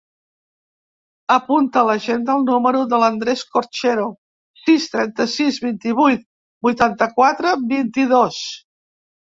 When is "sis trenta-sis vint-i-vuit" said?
4.65-6.29